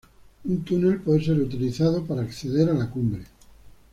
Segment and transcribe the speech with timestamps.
[0.49, 3.23] Un túnel puede ser utilizado para acceder a la cumbre.